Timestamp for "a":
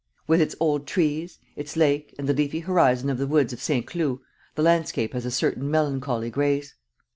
5.27-5.29